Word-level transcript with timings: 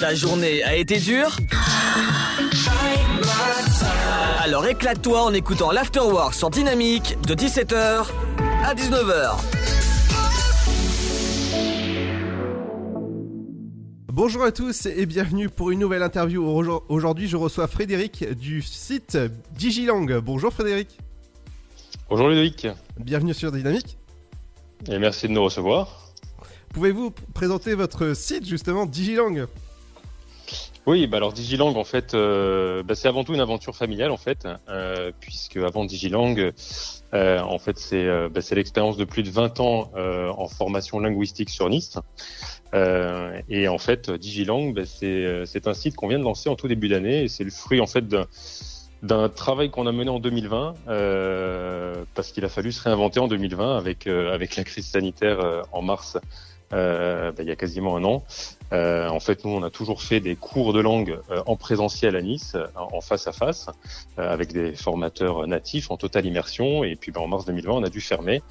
Ta 0.00 0.14
journée 0.14 0.62
a 0.62 0.76
été 0.76 0.98
dure 0.98 1.36
Alors 4.40 4.66
éclate-toi 4.66 5.22
en 5.22 5.32
écoutant 5.32 5.72
l'Afterwork 5.72 6.34
sur 6.34 6.50
Dynamique 6.50 7.16
de 7.26 7.34
17h 7.34 8.06
à 8.64 8.74
19h. 8.74 9.36
Bonjour 14.12 14.44
à 14.44 14.52
tous 14.52 14.86
et 14.86 15.06
bienvenue 15.06 15.48
pour 15.48 15.70
une 15.70 15.80
nouvelle 15.80 16.02
interview. 16.02 16.44
Aujourd'hui, 16.88 17.26
je 17.26 17.36
reçois 17.36 17.66
Frédéric 17.66 18.24
du 18.38 18.62
site 18.62 19.18
Digilang. 19.56 20.20
Bonjour 20.20 20.52
Frédéric. 20.52 20.98
Bonjour 22.08 22.28
Ludovic. 22.28 22.68
Bienvenue 22.98 23.34
sur 23.34 23.50
Dynamique. 23.50 23.98
Et 24.88 24.98
merci 24.98 25.26
de 25.28 25.32
nous 25.32 25.44
recevoir. 25.44 26.12
Pouvez-vous 26.72 27.12
présenter 27.34 27.74
votre 27.74 28.14
site 28.14 28.46
justement 28.46 28.86
Digilang? 28.86 29.46
Oui, 30.88 31.06
bah 31.06 31.18
alors 31.18 31.34
Digilang 31.34 31.76
en 31.76 31.84
fait, 31.84 32.14
euh, 32.14 32.82
bah 32.82 32.94
c'est 32.94 33.08
avant 33.08 33.22
tout 33.22 33.34
une 33.34 33.40
aventure 33.40 33.76
familiale 33.76 34.10
en 34.10 34.16
fait, 34.16 34.48
euh, 34.70 35.12
puisque 35.20 35.58
avant 35.58 35.84
Digilang, 35.84 36.34
euh, 37.12 37.40
en 37.40 37.58
fait 37.58 37.78
c'est 37.78 38.08
bah 38.30 38.40
c'est 38.40 38.54
l'expérience 38.54 38.96
de 38.96 39.04
plus 39.04 39.22
de 39.22 39.28
20 39.28 39.60
ans 39.60 39.90
en 39.94 40.48
formation 40.48 40.98
linguistique 40.98 41.50
sur 41.50 41.68
Nice. 41.68 41.98
et 42.72 43.68
en 43.68 43.76
fait 43.76 44.10
Digilang, 44.10 44.72
bah, 44.72 44.86
c'est 44.86 45.66
un 45.66 45.74
site 45.74 45.94
qu'on 45.94 46.08
vient 46.08 46.18
de 46.18 46.24
lancer 46.24 46.48
en 46.48 46.56
tout 46.56 46.68
début 46.68 46.88
d'année 46.88 47.24
et 47.24 47.28
c'est 47.28 47.44
le 47.44 47.50
fruit 47.50 47.82
en 47.82 47.86
fait 47.86 48.08
d'un 48.08 48.24
d'un 49.02 49.28
travail 49.28 49.70
qu'on 49.70 49.86
a 49.86 49.92
mené 49.92 50.08
en 50.10 50.20
2020 50.20 50.74
parce 52.14 52.32
qu'il 52.32 52.46
a 52.46 52.48
fallu 52.48 52.72
se 52.72 52.82
réinventer 52.82 53.20
en 53.20 53.28
2020 53.28 53.76
avec 53.76 54.06
avec 54.06 54.56
la 54.56 54.64
crise 54.64 54.86
sanitaire 54.86 55.64
en 55.70 55.82
mars 55.82 56.16
euh, 56.72 57.32
bah, 57.32 57.42
il 57.42 57.48
y 57.48 57.52
a 57.52 57.56
quasiment 57.56 57.96
un 57.96 58.04
an. 58.04 58.22
Euh, 58.72 59.08
en 59.08 59.20
fait, 59.20 59.44
nous, 59.44 59.50
on 59.50 59.62
a 59.62 59.70
toujours 59.70 60.02
fait 60.02 60.20
des 60.20 60.36
cours 60.36 60.72
de 60.72 60.80
langue 60.80 61.18
euh, 61.30 61.42
en 61.46 61.56
présentiel 61.56 62.16
à 62.16 62.22
Nice, 62.22 62.56
en 62.76 63.00
face 63.00 63.26
à 63.26 63.32
face, 63.32 63.68
avec 64.16 64.52
des 64.52 64.74
formateurs 64.74 65.46
natifs 65.46 65.90
en 65.90 65.96
totale 65.96 66.26
immersion. 66.26 66.84
Et 66.84 66.96
puis, 66.96 67.12
bah, 67.12 67.20
en 67.20 67.28
mars 67.28 67.44
2020, 67.46 67.72
on 67.72 67.82
a 67.82 67.88
dû 67.88 68.00
fermer. 68.00 68.42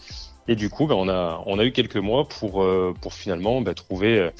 Et 0.47 0.55
du 0.55 0.69
coup, 0.69 0.87
bah, 0.87 0.95
on 0.95 1.09
a 1.09 1.43
on 1.45 1.59
a 1.59 1.65
eu 1.65 1.71
quelques 1.71 1.97
mois 1.97 2.27
pour 2.27 2.65
pour 3.01 3.13
finalement 3.13 3.61
trouver 3.73 4.31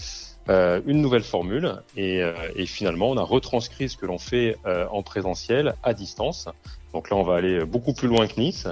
euh, 0.50 0.82
une 0.86 1.02
nouvelle 1.02 1.24
formule 1.24 1.74
et, 1.98 2.22
et, 2.56 2.66
finalement 2.66 3.10
on 3.10 3.18
a 3.18 3.24
retranscrit 3.24 3.90
ce 3.90 3.98
que 3.98 4.06
l'on 4.06 4.18
fait 4.18 4.56
en 4.66 5.04
présentiel 5.04 5.76
à 5.84 5.94
distance. 5.94 6.48
Donc 6.94 7.10
là 7.10 7.18
on 7.18 7.24
va 7.24 7.36
aller 7.36 7.66
beaucoup 7.66 7.94
plus 7.94 8.08
loin 8.08 8.26
que 8.26 8.40
Nice 8.40 8.70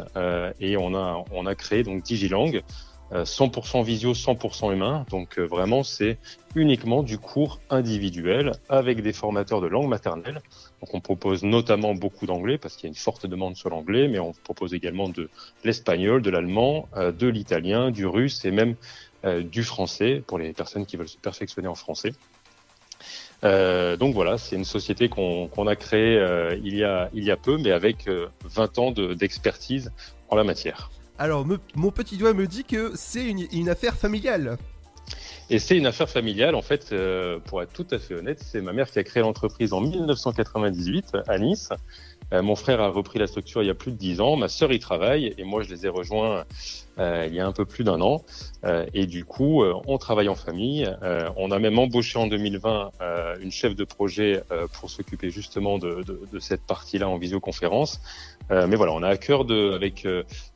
et 0.61 0.77
on 0.77 0.95
a 0.95 1.25
on 1.33 1.45
a 1.45 1.55
créé 1.55 1.83
donc 1.83 2.03
Digilang 2.03 2.61
100% 3.11 3.79
euh, 3.79 3.83
visio, 3.83 4.13
100% 4.13 4.73
humain. 4.73 5.05
Donc 5.09 5.37
euh, 5.37 5.43
vraiment, 5.45 5.83
c'est 5.83 6.17
uniquement 6.55 7.03
du 7.03 7.17
cours 7.17 7.59
individuel 7.69 8.53
avec 8.69 9.01
des 9.01 9.13
formateurs 9.13 9.61
de 9.61 9.67
langue 9.67 9.87
maternelle. 9.87 10.41
Donc 10.81 10.93
on 10.93 11.01
propose 11.01 11.43
notamment 11.43 11.93
beaucoup 11.93 12.25
d'anglais 12.25 12.57
parce 12.57 12.75
qu'il 12.75 12.85
y 12.85 12.87
a 12.87 12.89
une 12.89 12.95
forte 12.95 13.25
demande 13.25 13.55
sur 13.55 13.69
l'anglais, 13.69 14.07
mais 14.07 14.19
on 14.19 14.33
propose 14.33 14.73
également 14.73 15.09
de 15.09 15.29
l'espagnol, 15.63 16.21
de 16.21 16.29
l'allemand, 16.29 16.87
euh, 16.95 17.11
de 17.11 17.27
l'italien, 17.27 17.91
du 17.91 18.05
russe 18.05 18.45
et 18.45 18.51
même 18.51 18.75
du 19.49 19.63
français 19.63 20.21
pour 20.27 20.37
les 20.37 20.53
personnes 20.53 20.85
qui 20.85 20.97
veulent 20.97 21.09
se 21.09 21.17
perfectionner 21.17 21.67
en 21.67 21.73
français. 21.73 22.11
Euh, 23.43 23.97
donc 23.97 24.13
voilà, 24.13 24.37
c'est 24.37 24.55
une 24.55 24.65
société 24.65 25.09
qu'on 25.09 25.65
a 25.65 25.75
créée 25.75 26.23
il, 26.63 26.75
y 26.75 26.83
a, 26.83 27.09
il 27.11 27.23
y 27.23 27.31
a 27.31 27.35
peu, 27.35 27.57
mais 27.57 27.71
avec 27.71 28.07
20 28.43 28.77
ans 28.77 28.91
d'expertise 28.91 29.91
en 30.29 30.35
la 30.35 30.43
matière. 30.43 30.91
Alors, 31.17 31.45
mon 31.75 31.91
petit 31.91 32.17
doigt 32.17 32.33
me 32.33 32.45
dit 32.45 32.65
que 32.65 32.91
c'est 32.95 33.25
une, 33.25 33.69
affaire 33.69 33.95
familiale. 33.95 34.57
Et 35.49 35.59
c'est 35.59 35.77
une 35.77 35.85
affaire 35.85 36.09
familiale, 36.09 36.55
en 36.55 36.61
fait, 36.61 36.89
euh, 36.91 37.39
pour 37.39 37.61
être 37.61 37.71
tout 37.71 37.87
à 37.91 37.99
fait 37.99 38.15
honnête, 38.15 38.41
c'est 38.43 38.61
ma 38.61 38.73
mère 38.73 38.91
qui 38.91 38.99
a 38.99 39.03
créé 39.03 39.23
l'entreprise 39.23 39.71
en 39.71 39.79
1998 39.79 41.15
à 41.27 41.37
Nice. 41.37 41.69
Euh, 42.33 42.41
mon 42.41 42.55
frère 42.55 42.81
a 42.81 42.89
repris 42.89 43.19
la 43.19 43.27
structure 43.27 43.61
il 43.61 43.67
y 43.67 43.69
a 43.69 43.75
plus 43.75 43.91
de 43.91 43.97
dix 43.97 44.19
ans, 44.19 44.35
ma 44.35 44.49
sœur 44.49 44.73
y 44.73 44.79
travaille 44.79 45.35
et 45.37 45.43
moi 45.43 45.61
je 45.61 45.69
les 45.69 45.85
ai 45.85 45.89
rejoints 45.89 46.43
euh, 46.97 47.27
il 47.29 47.35
y 47.35 47.39
a 47.39 47.45
un 47.45 47.51
peu 47.51 47.65
plus 47.65 47.83
d'un 47.83 48.01
an. 48.01 48.23
et 48.95 49.05
du 49.05 49.23
coup, 49.23 49.63
on 49.63 49.97
travaille 49.99 50.27
en 50.27 50.35
famille. 50.35 50.89
on 51.37 51.51
a 51.51 51.59
même 51.59 51.77
embauché 51.77 52.17
en 52.17 52.25
2020 52.25 52.91
une 53.41 53.51
chef 53.51 53.75
de 53.75 53.83
projet 53.83 54.43
pour 54.73 54.89
s'occuper 54.89 55.29
justement 55.29 55.77
de, 55.77 56.01
de, 56.01 56.19
de 56.31 56.39
cette 56.39 56.65
partie-là 56.65 57.07
en 57.07 57.17
visioconférence. 57.19 58.01
mais 58.49 58.75
voilà, 58.75 58.93
on 58.93 59.03
a 59.03 59.09
à 59.09 59.17
cœur 59.17 59.45
de, 59.45 59.73
avec 59.73 60.07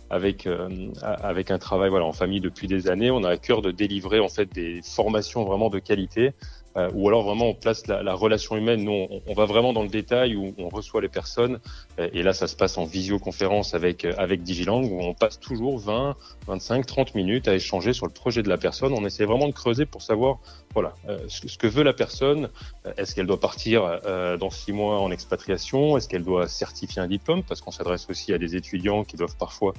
avec 0.10 0.48
euh, 0.48 0.92
avec 1.02 1.52
un 1.52 1.60
travail 1.60 1.90
voilà 1.90 2.06
en 2.06 2.14
famille 2.14 2.42
depuis 2.42 2.68
des 2.68 2.90
années. 2.90 3.12
On 3.12 3.24
a 3.24 3.30
à 3.30 3.38
cœur 3.38 3.62
de 3.62 3.72
délivrer 3.72 4.20
en 4.20 4.30
fait 4.30 4.52
des 4.54 4.82
formations 4.84 5.44
vraiment 5.44 5.70
de 5.70 5.80
qualité 5.80 6.34
euh, 6.78 6.90
ou 6.94 7.08
alors 7.08 7.24
vraiment 7.24 7.48
on 7.48 7.54
place 7.54 7.88
la, 7.88 8.04
la 8.04 8.14
relation 8.14 8.56
humaine. 8.56 8.84
Nous, 8.84 8.92
on, 8.92 9.22
on, 9.28 9.34
va 9.34 9.46
vraiment 9.46 9.74
dans 9.74 9.82
le 9.82 9.90
détail 9.90 10.36
où 10.36 10.54
on 10.58 10.70
reçoit 10.70 11.02
les 11.02 11.10
personnes. 11.10 11.60
Euh, 12.00 12.10
et 12.14 12.22
là, 12.22 12.34
ça 12.34 12.48
se 12.48 12.56
passe 12.56 12.78
en 12.78 12.86
visioconférence 12.86 13.74
avec 13.74 14.06
euh, 14.06 14.14
avec 14.18 14.44
Digilang 14.44 14.84
où 14.84 15.02
on 15.02 15.14
passe 15.14 15.40
toujours 15.40 15.80
20, 15.80 16.16
25, 16.48 16.86
30 16.86 17.16
minutes 17.16 17.48
à 17.48 17.56
échanger 17.56 17.94
sur 17.94 18.06
le 18.06 18.14
projet 18.14 18.44
de 18.44 18.50
la 18.50 18.58
personne. 18.58 18.94
On 18.94 19.06
essaie 19.06 19.26
vraiment 19.26 19.48
de 19.48 19.54
creuser 19.54 19.86
pour 19.86 20.02
savoir 20.02 20.40
voilà 20.74 20.94
ce, 21.28 21.48
ce, 21.48 21.58
que 21.58 21.66
veut 21.66 21.84
la 21.84 21.94
personne. 21.94 22.50
Est-ce 22.98 23.16
qu'elle 23.16 23.26
doit 23.26 23.40
partir 23.40 24.00
dans 24.40 24.52
six 24.52 24.72
mois 24.72 25.00
en 25.00 25.10
expatriation? 25.12 25.98
Est-ce 25.98 26.08
qu'elle 26.08 26.24
doit 26.24 26.48
certifier 26.48 27.02
un 27.02 27.08
diplôme? 27.08 27.42
Parce 27.44 27.62
qu'on 27.62 27.72
s'adresse 27.72 28.08
aussi 28.10 28.34
à 28.34 28.38
des 28.38 28.56
étudiants 28.56 29.04
qui 29.04 29.18
doivent 29.18 29.36
parfois 29.36 29.74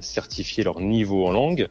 certifier 0.00 0.62
leur 0.62 0.80
niveau 0.80 1.26
en 1.26 1.32
langue. 1.32 1.68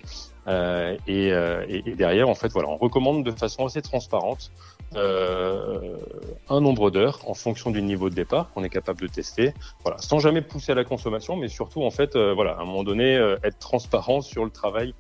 Euh, 0.50 0.98
et, 1.08 1.32
euh, 1.32 1.64
et, 1.70 1.84
et, 1.90 1.96
derrière, 1.96 2.28
en 2.28 2.36
fait, 2.36 2.52
voilà, 2.52 2.70
on 2.70 2.78
recommande 2.78 3.24
de 3.24 3.32
façon 3.32 3.66
assez 3.66 3.82
transparente 3.82 4.52
euh, 4.96 5.98
un 6.50 6.62
nombre 6.62 6.90
d'heures 6.90 7.20
en 7.28 7.36
fonction 7.36 7.70
du 7.70 7.82
niveau 7.84 8.10
de 8.10 8.16
départ 8.16 8.52
qu'on 8.52 8.64
est 8.64 8.70
capable 8.70 9.02
de 9.02 9.08
tester, 9.08 9.54
voilà, 9.84 10.00
sans 10.00 10.18
jamais 10.18 10.42
pousser 10.42 10.72
à 10.72 10.76
la 10.76 10.84
consommation, 10.84 11.36
mais 11.36 11.48
surtout, 11.48 11.84
en 11.84 11.92
fait, 11.92 12.16
euh, 12.16 12.34
voilà, 12.34 12.54
à 12.54 12.62
un 12.62 12.66
moment 12.66 12.84
donné, 12.84 13.16
euh, 13.16 13.38
être 13.44 13.60
transparent 13.60 14.22
sur 14.22 14.44
le 14.44 14.52
travail 14.52 14.94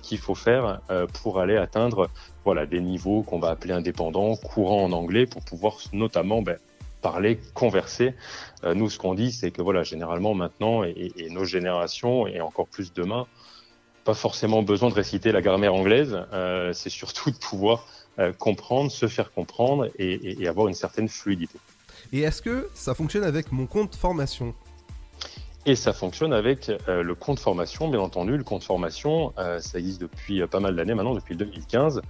qu'il 0.00 0.16
faut 0.16 0.34
faire 0.34 0.80
pour 1.20 1.40
aller 1.40 1.58
atteindre, 1.58 2.08
voilà, 2.42 2.64
des 2.64 2.80
niveaux 2.80 3.22
qu'on 3.22 3.38
va 3.38 3.50
appeler 3.50 3.74
indépendants, 3.74 4.34
courants 4.36 4.82
en 4.82 4.92
anglais, 4.92 5.26
pour 5.26 5.44
pouvoir 5.44 5.76
notamment 5.92 6.40
ben, 6.40 6.56
parler, 7.02 7.38
converser. 7.52 8.14
nous, 8.64 8.88
ce 8.88 8.98
qu'on 8.98 9.12
dit, 9.12 9.30
c'est 9.30 9.50
que 9.50 9.60
voilà, 9.60 9.82
généralement 9.82 10.32
maintenant, 10.32 10.84
et, 10.84 11.12
et, 11.18 11.28
nos 11.28 11.44
générations, 11.44 12.26
et 12.26 12.40
encore 12.40 12.66
plus 12.66 12.94
demain, 12.94 13.26
pas 14.08 14.14
forcément 14.14 14.62
besoin 14.62 14.88
de 14.88 14.94
réciter 14.94 15.32
la 15.32 15.42
grammaire 15.42 15.74
anglaise, 15.74 16.18
euh, 16.32 16.72
c'est 16.72 16.88
surtout 16.88 17.30
de 17.30 17.36
pouvoir 17.36 17.86
euh, 18.18 18.32
comprendre, 18.32 18.90
se 18.90 19.06
faire 19.06 19.30
comprendre 19.32 19.90
et, 19.98 20.42
et, 20.42 20.48
avoir 20.48 20.66
une 20.66 20.72
certaine 20.72 21.10
fluidité. 21.10 21.58
Et 22.14 22.20
est-ce 22.20 22.40
que 22.40 22.70
ça 22.72 22.94
fonctionne 22.94 23.24
avec 23.24 23.52
mon 23.52 23.66
compte 23.66 23.94
formation? 23.94 24.54
Et 25.66 25.76
ça 25.76 25.92
fonctionne 25.92 26.32
avec 26.32 26.70
euh, 26.70 27.02
le 27.02 27.14
compte 27.14 27.38
formation, 27.38 27.88
bien 27.88 28.00
entendu. 28.00 28.38
Le 28.38 28.44
compte 28.44 28.64
formation, 28.64 29.34
ça 29.36 29.78
existe 29.78 30.00
depuis 30.00 30.40
pas 30.46 30.60
mal 30.60 30.74
d'années 30.74 30.94
maintenant, 30.94 31.14
depuis 31.14 31.36
2015. 31.36 32.00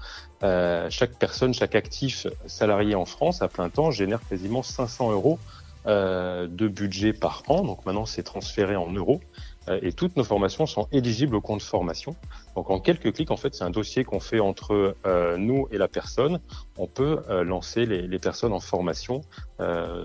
Euh, 0.44 0.86
chaque 0.90 1.18
personne, 1.18 1.52
chaque 1.52 1.74
actif 1.74 2.28
salarié 2.46 2.94
en 2.94 3.06
France 3.06 3.42
à 3.42 3.48
plein 3.48 3.70
temps 3.70 3.90
génère 3.90 4.20
quasiment 4.28 4.62
500 4.62 5.10
euros 5.10 5.40
de 5.84 6.68
budget 6.68 7.12
par 7.12 7.42
an. 7.48 7.64
Donc 7.64 7.84
maintenant, 7.86 8.06
c'est 8.06 8.22
transféré 8.22 8.76
en 8.76 8.92
euros. 8.92 9.20
Euh, 9.68 9.78
et 9.82 9.92
toutes 9.92 10.16
nos 10.16 10.24
formations 10.24 10.66
sont 10.66 10.88
éligibles 10.92 11.36
au 11.36 11.40
compte 11.40 11.62
formation. 11.62 12.16
Donc 12.56 12.70
en 12.70 12.80
quelques 12.80 13.12
clics, 13.12 13.30
en 13.30 13.36
fait, 13.36 13.54
c'est 13.54 13.64
un 13.64 13.70
dossier 13.70 14.04
qu'on 14.04 14.20
fait 14.20 14.40
entre 14.40 14.96
euh, 15.06 15.36
nous 15.36 15.68
et 15.70 15.78
la 15.78 15.88
personne. 15.88 16.40
On 16.76 16.86
peut 16.86 17.20
euh, 17.28 17.44
lancer 17.44 17.86
les, 17.86 18.06
les, 18.06 18.18
personnes 18.18 18.52
en 18.52 18.60
formation 18.60 19.20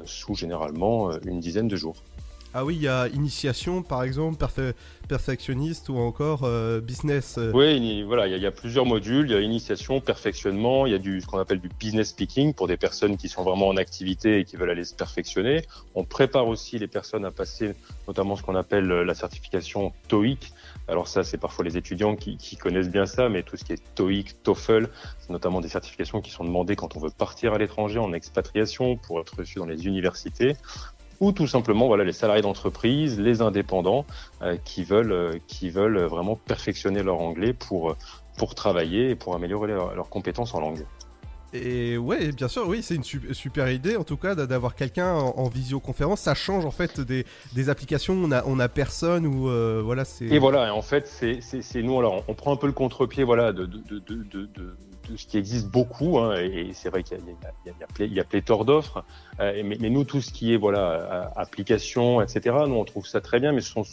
sous 0.06 0.36
généralement 0.36 1.12
une 1.22 1.40
dizaine 1.40 1.68
de 1.68 1.76
jours. 1.76 1.96
Ah 2.56 2.64
oui, 2.64 2.76
il 2.76 2.84
y 2.84 2.88
a 2.88 3.08
initiation 3.08 3.82
par 3.82 4.04
exemple, 4.04 4.38
perfectionniste 5.08 5.90
ou 5.90 5.98
encore 5.98 6.42
euh, 6.44 6.82
business. 6.82 7.40
Euh. 7.40 7.52
Oui, 7.52 8.04
voilà, 8.04 8.28
il 8.28 8.40
y, 8.40 8.46
a, 8.46 8.52
plusieurs 8.52 8.86
modules. 8.86 9.26
Il 9.26 9.34
y 9.34 9.36
a 9.36 9.40
initiation, 9.40 10.00
perfectionnement, 10.00 10.86
il 10.86 10.92
y 10.92 10.96
a 10.96 11.00
du 11.00 11.20
ce 11.20 11.26
qu'on 11.26 11.40
appelle 11.40 11.60
du 11.60 11.70
business 11.80 12.10
speaking 12.10 12.54
pour 12.54 12.68
des 12.68 12.78
personnes 12.78 13.18
qui 13.18 13.28
sont 13.28 13.44
vraiment 13.44 13.68
en 13.68 13.78
activité 13.78 14.40
et 14.40 14.46
qui 14.46 14.56
veulent 14.56 14.70
aller 14.70 14.84
se 14.84 14.94
perfectionner. 14.94 15.64
On 15.96 16.04
prépare 16.04 16.48
aussi 16.48 16.78
les 16.78 16.88
personnes 16.88 17.26
à 17.26 17.32
passer 17.32 17.74
notamment 18.08 18.36
ce 18.36 18.44
qu'on 18.44 18.56
appelle 18.56 18.92
euh, 18.92 19.04
la 19.04 19.16
certification 19.16 19.92
TOEIC. 20.08 20.54
Alors 20.88 21.08
ça, 21.08 21.24
c'est 21.24 21.38
parfois 21.38 21.66
les 21.66 21.76
étudiants 21.76 22.16
qui, 22.16 22.38
qui, 22.38 22.56
connaissent 22.56 22.90
bien 22.90 23.08
ça, 23.08 23.30
mais 23.30 23.42
tout 23.42 23.58
ce 23.58 23.64
qui 23.64 23.74
est 23.74 23.82
TOEIC, 23.96 24.44
TOEFL, 24.44 24.90
c'est 25.18 25.30
notamment 25.32 25.60
des 25.60 25.70
certifications 25.70 26.22
qui 26.22 26.30
sont 26.30 26.44
demandées 26.44 26.76
quand 26.76 26.96
on 26.98 27.00
veut 27.00 27.10
partir 27.10 27.54
à 27.54 27.58
l'étranger 27.58 27.98
en 27.98 28.14
expatriation 28.14 28.98
pour 28.98 29.20
être 29.22 29.38
reçu 29.38 29.58
dans 29.60 29.66
les 29.66 29.88
universités 29.88 30.56
ou 31.24 31.32
tout 31.32 31.48
simplement 31.48 31.88
voilà 31.88 32.04
les 32.04 32.12
salariés 32.12 32.42
d'entreprise, 32.42 33.20
les 33.20 33.42
indépendants 33.42 34.06
euh, 34.42 34.58
qui 34.66 34.84
veulent 34.84 35.14
euh, 35.14 35.40
qui 35.48 35.70
veulent 35.70 36.00
vraiment 36.00 36.36
perfectionner 36.36 37.02
leur 37.02 37.20
anglais 37.22 37.54
pour 37.54 37.92
euh, 37.92 37.98
pour 38.38 38.56
travailler 38.56 39.12
et 39.12 39.16
pour 39.16 39.34
améliorer 39.34 39.70
leurs 39.70 40.10
compétences 40.10 40.54
en 40.54 40.60
langue. 40.60 40.86
Et 41.56 42.00
ouais, 42.00 42.32
bien 42.32 42.48
sûr, 42.48 42.68
oui, 42.68 42.82
c'est 42.82 42.96
une 42.96 43.04
super 43.04 43.70
idée 43.70 43.96
en 43.96 44.04
tout 44.04 44.18
cas 44.18 44.34
d'avoir 44.34 44.74
quelqu'un 44.74 45.14
en, 45.14 45.48
visioconférence. 45.50 46.22
Ça 46.22 46.34
change 46.34 46.66
en 46.66 46.72
fait 46.72 47.00
des, 47.00 47.28
des 47.54 47.70
applications. 47.70 48.16
On 48.16 48.32
a, 48.32 48.44
on 48.48 48.60
a 48.60 48.68
personne 48.68 49.28
ou 49.28 49.44
voilà, 49.84 50.04
c'est. 50.04 50.26
Et 50.26 50.40
voilà, 50.40 50.74
en 50.74 50.82
fait, 50.82 51.08
c'est 51.08 51.84
nous 51.84 52.00
alors 52.00 52.24
on 52.28 52.34
prend 52.34 52.54
un 52.54 52.56
peu 52.56 52.66
le 52.66 52.74
contre-pied 52.74 53.24
voilà 53.24 53.54
de, 53.54 53.68
de, 53.68 54.00
de, 54.00 54.24
de 54.24 54.76
ce 55.16 55.28
qui 55.28 55.38
existe 55.38 55.68
beaucoup, 55.68 56.20
hein, 56.20 56.38
et, 56.40 56.72
c'est 56.74 56.90
vrai 56.90 57.04
qu'il 57.04 57.18
y, 57.18 58.04
y, 58.04 58.08
y, 58.08 58.20
a 58.20 58.24
pléthore 58.24 58.66
d'offres, 58.66 59.04
euh, 59.40 59.62
mais, 59.64 59.78
mais, 59.80 59.90
nous, 59.90 60.04
tout 60.04 60.22
ce 60.22 60.32
qui 60.32 60.54
est 60.54 60.58
voilà 60.58 61.32
application, 61.36 62.22
etc., 62.22 62.56
nous 62.68 62.76
on 62.76 62.86
trouve 62.86 63.06
ça 63.08 63.22
très 63.22 63.40
bien, 63.40 63.52
mais 63.52 63.62
ce 63.62 63.72
sont, 63.72 63.84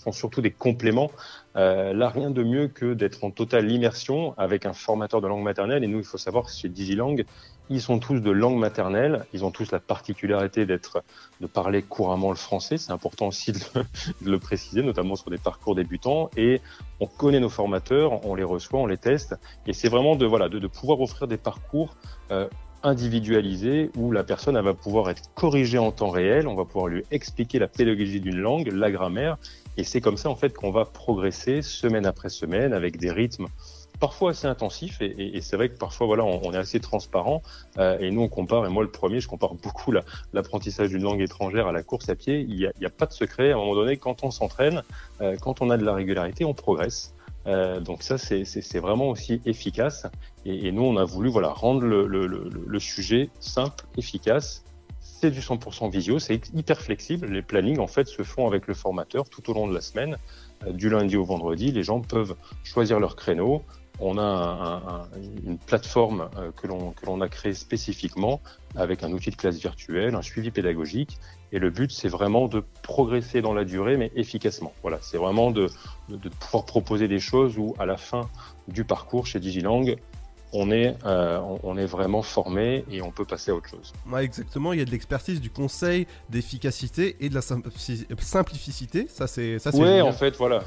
sont 0.00 0.12
surtout 0.12 0.40
des 0.40 0.50
compléments. 0.50 1.10
Euh, 1.56 1.92
là, 1.92 2.08
rien 2.08 2.30
de 2.30 2.42
mieux 2.42 2.68
que 2.68 2.94
d'être 2.94 3.22
en 3.22 3.30
totale 3.30 3.70
immersion 3.70 4.34
avec 4.38 4.64
un 4.64 4.72
formateur 4.72 5.20
de 5.20 5.28
langue 5.28 5.42
maternelle. 5.42 5.84
Et 5.84 5.88
nous, 5.88 5.98
il 5.98 6.04
faut 6.04 6.16
savoir 6.16 6.46
que 6.46 6.52
chez 6.52 6.70
DigiLang, 6.70 7.22
ils 7.68 7.82
sont 7.82 7.98
tous 7.98 8.20
de 8.20 8.30
langue 8.30 8.58
maternelle. 8.58 9.26
Ils 9.34 9.44
ont 9.44 9.50
tous 9.50 9.70
la 9.70 9.78
particularité 9.78 10.64
d'être, 10.64 11.02
de 11.42 11.46
parler 11.46 11.82
couramment 11.82 12.30
le 12.30 12.36
français. 12.36 12.78
C'est 12.78 12.92
important 12.92 13.28
aussi 13.28 13.52
de 13.52 13.58
le, 14.24 14.38
préciser, 14.38 14.82
notamment 14.82 15.16
sur 15.16 15.30
des 15.30 15.38
parcours 15.38 15.74
débutants. 15.74 16.30
Et 16.34 16.62
on 17.00 17.06
connaît 17.06 17.40
nos 17.40 17.50
formateurs, 17.50 18.24
on 18.24 18.34
les 18.34 18.44
reçoit, 18.44 18.80
on 18.80 18.86
les 18.86 18.96
teste. 18.96 19.36
Et 19.66 19.74
c'est 19.74 19.88
vraiment 19.88 20.16
de, 20.16 20.24
voilà, 20.24 20.48
de, 20.48 20.58
de, 20.58 20.66
pouvoir 20.66 21.00
offrir 21.02 21.28
des 21.28 21.36
parcours 21.36 21.94
euh, 22.30 22.48
individualisés 22.82 23.90
où 23.96 24.12
la 24.12 24.24
personne 24.24 24.56
elle 24.56 24.64
va 24.64 24.74
pouvoir 24.74 25.10
être 25.10 25.22
corrigée 25.34 25.78
en 25.78 25.92
temps 25.92 26.10
réel. 26.10 26.46
On 26.48 26.54
va 26.54 26.64
pouvoir 26.64 26.86
lui 26.86 27.04
expliquer 27.10 27.58
la 27.58 27.68
pédagogie 27.68 28.20
d'une 28.20 28.38
langue, 28.38 28.68
la 28.72 28.90
grammaire. 28.90 29.36
Et 29.76 29.84
c'est 29.84 30.00
comme 30.00 30.16
ça 30.16 30.28
en 30.30 30.36
fait 30.36 30.52
qu'on 30.54 30.70
va 30.70 30.84
progresser 30.84 31.62
semaine 31.62 32.06
après 32.06 32.28
semaine 32.28 32.72
avec 32.72 32.98
des 32.98 33.10
rythmes 33.10 33.46
parfois 34.00 34.30
assez 34.30 34.46
intensifs. 34.46 35.00
Et, 35.00 35.36
et, 35.36 35.40
c'est 35.40 35.56
vrai 35.56 35.68
que 35.68 35.78
parfois 35.78 36.06
voilà, 36.06 36.24
on, 36.24 36.52
est 36.52 36.56
assez 36.56 36.80
transparent. 36.80 37.42
Euh, 37.78 37.98
et 38.00 38.10
nous 38.10 38.22
on 38.22 38.28
compare. 38.28 38.66
Et 38.66 38.70
moi 38.70 38.82
le 38.82 38.90
premier, 38.90 39.20
je 39.20 39.28
compare 39.28 39.54
beaucoup 39.54 39.92
l'apprentissage 40.32 40.88
d'une 40.88 41.02
langue 41.02 41.20
étrangère 41.20 41.68
à 41.68 41.72
la 41.72 41.82
course 41.82 42.08
à 42.08 42.16
pied. 42.16 42.40
Il 42.40 42.56
n'y 42.56 42.66
a, 42.66 42.70
a, 42.82 42.90
pas 42.90 43.06
de 43.06 43.12
secret. 43.12 43.52
À 43.52 43.54
un 43.54 43.58
moment 43.58 43.74
donné, 43.74 43.98
quand 43.98 44.24
on 44.24 44.30
s'entraîne, 44.30 44.82
euh, 45.20 45.36
quand 45.40 45.60
on 45.60 45.70
a 45.70 45.76
de 45.76 45.84
la 45.84 45.94
régularité, 45.94 46.44
on 46.44 46.54
progresse. 46.54 47.14
Euh, 47.46 47.80
donc 47.80 48.02
ça, 48.02 48.18
c'est 48.18 48.78
vraiment 48.78 49.08
aussi 49.08 49.40
efficace. 49.46 50.06
Et, 50.44 50.72
nous, 50.72 50.82
on 50.82 50.96
a 50.96 51.04
voulu 51.04 51.30
voilà 51.30 51.48
rendre 51.48 51.84
le 51.84 52.78
sujet 52.78 53.30
simple, 53.40 53.84
efficace 53.96 54.64
c'est 55.20 55.30
du 55.30 55.40
100% 55.40 55.90
visio, 55.90 56.18
c'est 56.18 56.52
hyper 56.54 56.80
flexible. 56.80 57.26
Les 57.26 57.42
plannings, 57.42 57.78
en 57.78 57.86
fait, 57.86 58.06
se 58.06 58.22
font 58.22 58.46
avec 58.46 58.66
le 58.66 58.74
formateur 58.74 59.28
tout 59.28 59.50
au 59.50 59.54
long 59.54 59.68
de 59.68 59.74
la 59.74 59.82
semaine, 59.82 60.16
euh, 60.66 60.72
du 60.72 60.88
lundi 60.88 61.16
au 61.16 61.24
vendredi. 61.24 61.72
Les 61.72 61.82
gens 61.82 62.00
peuvent 62.00 62.36
choisir 62.64 63.00
leur 63.00 63.16
créneau. 63.16 63.62
On 64.00 64.18
a 64.18 64.22
un, 64.22 65.08
une 65.44 65.58
plateforme 65.58 66.30
euh, 66.36 66.50
que 66.52 66.66
l'on 66.66 67.20
a 67.20 67.28
créée 67.28 67.54
spécifiquement 67.54 68.40
avec 68.76 69.02
un 69.02 69.12
outil 69.12 69.30
de 69.30 69.36
classe 69.36 69.58
virtuelle, 69.58 70.14
un 70.14 70.22
suivi 70.22 70.50
pédagogique. 70.50 71.18
Et 71.52 71.58
le 71.58 71.70
but, 71.70 71.90
c'est 71.90 72.08
vraiment 72.08 72.46
de 72.46 72.62
progresser 72.82 73.42
dans 73.42 73.52
la 73.52 73.64
durée, 73.64 73.96
mais 73.96 74.12
efficacement. 74.14 74.72
Voilà, 74.82 74.98
c'est 75.02 75.18
vraiment 75.18 75.50
de, 75.50 75.68
de, 76.08 76.16
de, 76.16 76.28
pouvoir 76.28 76.64
proposer 76.64 77.08
des 77.08 77.18
choses 77.18 77.58
où, 77.58 77.74
à 77.78 77.86
la 77.86 77.96
fin 77.96 78.28
du 78.68 78.84
parcours 78.84 79.26
chez 79.26 79.40
Digilang, 79.40 79.96
on 80.52 80.70
est, 80.70 80.96
euh, 81.04 81.40
on 81.62 81.76
est 81.76 81.86
vraiment 81.86 82.22
formé 82.22 82.84
et 82.90 83.02
on 83.02 83.10
peut 83.10 83.24
passer 83.24 83.50
à 83.50 83.54
autre 83.54 83.68
chose. 83.68 83.92
Ouais, 84.10 84.24
exactement. 84.24 84.72
Il 84.72 84.78
y 84.78 84.82
a 84.82 84.84
de 84.84 84.90
l'expertise, 84.90 85.40
du 85.40 85.50
conseil, 85.50 86.06
d'efficacité 86.28 87.16
et 87.20 87.28
de 87.28 87.34
la 87.34 87.40
simplicité. 87.40 89.06
Ça, 89.08 89.26
c'est 89.26 89.58
ça. 89.58 89.70
Oui, 89.74 90.00
en 90.00 90.12
fait, 90.12 90.36
voilà. 90.36 90.62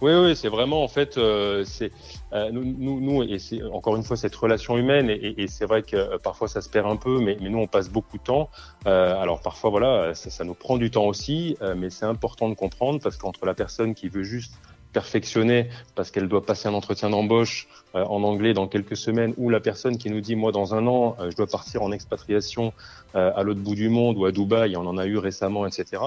Oui, 0.00 0.12
oui, 0.12 0.36
c'est 0.36 0.48
vraiment 0.48 0.84
en 0.84 0.88
fait, 0.88 1.18
euh, 1.18 1.64
c'est 1.64 1.90
euh, 2.32 2.50
nous, 2.52 2.64
nous, 2.64 3.00
nous, 3.00 3.22
et 3.24 3.38
c'est 3.38 3.62
encore 3.64 3.96
une 3.96 4.04
fois 4.04 4.16
cette 4.16 4.36
relation 4.36 4.78
humaine, 4.78 5.10
et, 5.10 5.42
et 5.42 5.48
c'est 5.48 5.64
vrai 5.64 5.82
que 5.82 6.16
parfois 6.18 6.46
ça 6.46 6.60
se 6.60 6.68
perd 6.68 6.86
un 6.86 6.96
peu, 6.96 7.18
mais, 7.18 7.36
mais 7.40 7.48
nous 7.48 7.58
on 7.58 7.66
passe 7.66 7.88
beaucoup 7.88 8.18
de 8.18 8.22
temps. 8.22 8.50
Alors 8.84 9.40
parfois 9.40 9.70
voilà, 9.70 10.14
ça, 10.14 10.30
ça, 10.30 10.44
nous 10.44 10.54
prend 10.54 10.78
du 10.78 10.90
temps 10.90 11.06
aussi, 11.06 11.56
mais 11.76 11.90
c'est 11.90 12.06
important 12.06 12.48
de 12.48 12.54
comprendre 12.54 13.00
parce 13.02 13.16
qu'entre 13.16 13.44
la 13.44 13.54
personne 13.54 13.94
qui 13.94 14.08
veut 14.08 14.22
juste 14.22 14.52
perfectionner 14.92 15.68
parce 15.94 16.10
qu'elle 16.10 16.28
doit 16.28 16.44
passer 16.44 16.68
un 16.68 16.74
entretien 16.74 17.10
d'embauche 17.10 17.68
euh, 17.94 18.04
en 18.04 18.22
anglais 18.22 18.54
dans 18.54 18.68
quelques 18.68 18.96
semaines, 18.96 19.34
ou 19.36 19.50
la 19.50 19.60
personne 19.60 19.98
qui 19.98 20.10
nous 20.10 20.20
dit 20.20 20.36
moi 20.36 20.52
dans 20.52 20.74
un 20.74 20.86
an 20.86 21.16
euh, 21.20 21.30
je 21.30 21.36
dois 21.36 21.46
partir 21.46 21.82
en 21.82 21.92
expatriation 21.92 22.72
euh, 23.14 23.30
à 23.34 23.42
l'autre 23.42 23.60
bout 23.60 23.74
du 23.74 23.88
monde 23.88 24.16
ou 24.18 24.24
à 24.24 24.32
Dubaï, 24.32 24.76
on 24.76 24.86
en 24.86 24.98
a 24.98 25.06
eu 25.06 25.18
récemment, 25.18 25.66
etc. 25.66 26.02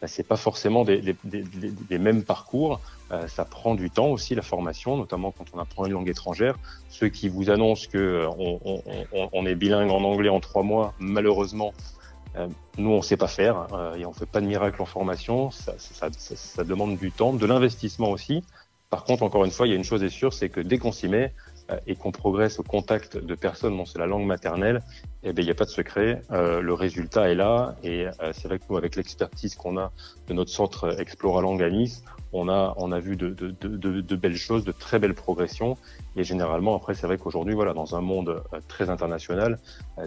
Ben, 0.00 0.06
c'est 0.06 0.26
pas 0.26 0.36
forcément 0.36 0.84
des, 0.84 1.00
des, 1.00 1.16
des, 1.24 1.42
des 1.42 1.98
mêmes 1.98 2.24
parcours. 2.24 2.80
ça 3.28 3.44
prend 3.44 3.74
du 3.76 3.90
temps 3.90 4.08
aussi 4.08 4.34
la 4.34 4.42
formation, 4.42 4.96
notamment 4.96 5.30
quand 5.30 5.44
on 5.54 5.58
apprend 5.58 5.86
une 5.86 5.92
langue 5.92 6.08
étrangère. 6.08 6.56
Ceux 6.88 7.08
qui 7.08 7.28
vous 7.28 7.48
annoncent 7.48 7.86
que 7.90 8.26
on, 8.36 8.60
on, 8.64 9.28
on 9.32 9.46
est 9.46 9.54
bilingue 9.54 9.90
en 9.90 10.02
anglais 10.02 10.30
en 10.30 10.40
trois 10.40 10.64
mois, 10.64 10.94
malheureusement, 10.98 11.72
euh, 11.72 12.03
nous, 12.78 12.90
on 12.90 13.02
sait 13.02 13.16
pas 13.16 13.28
faire 13.28 13.68
euh, 13.72 13.94
et 13.94 14.06
on 14.06 14.12
fait 14.12 14.26
pas 14.26 14.40
de 14.40 14.46
miracle 14.46 14.80
en 14.82 14.86
formation. 14.86 15.50
Ça, 15.50 15.74
ça, 15.78 16.08
ça, 16.16 16.36
ça 16.36 16.64
demande 16.64 16.96
du 16.96 17.12
temps, 17.12 17.32
de 17.32 17.46
l'investissement 17.46 18.10
aussi. 18.10 18.42
Par 18.90 19.04
contre, 19.04 19.22
encore 19.22 19.44
une 19.44 19.50
fois, 19.50 19.66
il 19.66 19.70
y 19.70 19.72
a 19.72 19.76
une 19.76 19.84
chose 19.84 20.02
est 20.02 20.08
sûre, 20.08 20.32
c'est 20.32 20.48
que 20.48 20.60
dès 20.60 20.78
qu'on 20.78 20.92
s'y 20.92 21.08
met 21.08 21.32
euh, 21.70 21.78
et 21.86 21.96
qu'on 21.96 22.12
progresse 22.12 22.58
au 22.58 22.62
contact 22.62 23.16
de 23.16 23.34
personnes 23.34 23.76
dont 23.76 23.86
c'est 23.86 23.98
la 23.98 24.06
langue 24.06 24.26
maternelle, 24.26 24.82
eh 25.24 25.32
bien, 25.32 25.42
il 25.42 25.46
n'y 25.46 25.50
a 25.50 25.54
pas 25.54 25.64
de 25.64 25.70
secret. 25.70 26.20
Euh, 26.30 26.60
le 26.60 26.74
résultat 26.74 27.30
est 27.30 27.34
là 27.34 27.76
et 27.82 28.06
euh, 28.06 28.32
c'est 28.32 28.46
vrai 28.46 28.58
que 28.58 28.64
nous, 28.68 28.76
avec 28.76 28.94
l'expertise 28.94 29.54
qu'on 29.54 29.78
a 29.78 29.90
de 30.28 30.34
notre 30.34 30.50
centre 30.50 31.00
Explora 31.00 31.40
Langue 31.40 31.64
on 32.36 32.48
a, 32.48 32.74
on 32.78 32.90
a 32.90 32.98
vu 32.98 33.16
de, 33.16 33.28
de, 33.30 33.52
de, 33.52 34.16
belles 34.16 34.36
choses, 34.36 34.64
de 34.64 34.72
très 34.72 34.98
belles 34.98 35.14
progressions. 35.14 35.78
Et 36.16 36.24
généralement, 36.24 36.74
après, 36.74 36.94
c'est 36.94 37.06
vrai 37.06 37.16
qu'aujourd'hui, 37.16 37.54
voilà, 37.54 37.74
dans 37.74 37.94
un 37.94 38.00
monde 38.00 38.42
euh, 38.52 38.60
très 38.66 38.90
international, 38.90 39.60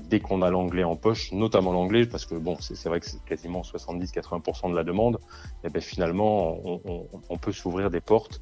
dès 0.04 0.20
qu'on 0.20 0.42
a 0.42 0.50
l'anglais 0.50 0.84
en 0.84 0.98
poche, 0.98 1.32
notamment 1.32 1.72
l'anglais, 1.72 2.06
parce 2.06 2.26
que 2.26 2.36
bon, 2.36 2.58
c'est 2.60 2.90
vrai 2.90 3.00
que 3.00 3.06
c'est 3.06 3.24
quasiment 3.24 3.62
70-80% 3.62 4.70
de 4.72 4.76
la 4.76 4.84
demande, 4.84 5.20
eh 5.64 5.70
bien 5.70 5.82
finalement, 5.82 6.60
on, 6.66 7.08
on, 7.30 7.38
peut 7.38 7.54
s'ouvrir 7.54 7.90
des 7.90 8.02
portes 8.02 8.42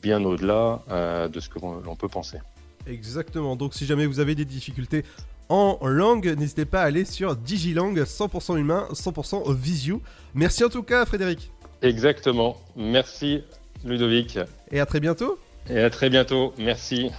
bien 0.00 0.24
au-delà 0.24 1.28
de 1.28 1.40
ce 1.40 1.50
que 1.50 1.58
l'on 1.58 1.96
peut 1.96 2.08
penser. 2.08 2.38
Exactement. 2.86 3.56
Donc, 3.56 3.74
si 3.74 3.84
jamais 3.84 4.06
vous 4.06 4.20
avez 4.20 4.34
des 4.34 4.44
difficultés 4.44 5.04
en 5.48 5.78
langue, 5.82 6.34
n'hésitez 6.38 6.64
pas 6.64 6.82
à 6.82 6.84
aller 6.86 7.04
sur 7.04 7.36
Digilang, 7.36 7.94
100% 7.94 8.56
humain, 8.58 8.88
100% 8.92 9.54
visio. 9.54 10.02
Merci 10.34 10.64
en 10.64 10.68
tout 10.68 10.82
cas, 10.82 11.04
Frédéric. 11.06 11.50
Exactement. 11.82 12.56
Merci 12.76 13.42
Ludovic. 13.84 14.38
Et 14.70 14.80
à 14.80 14.86
très 14.86 15.00
bientôt. 15.00 15.38
Et 15.70 15.80
à 15.80 15.90
très 15.90 16.10
bientôt. 16.10 16.52
Merci. 16.58 17.10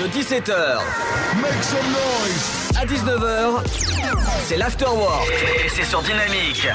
De 0.00 0.06
17h 0.06 0.78
Make 1.40 1.62
some 1.62 1.78
noise. 1.92 2.70
à 2.80 2.86
19h, 2.86 3.64
c'est 4.44 4.56
l'Afterwork. 4.56 5.28
Et 5.64 5.68
c'est 5.68 5.84
sur 5.84 6.02
Dynamique. 6.02 6.66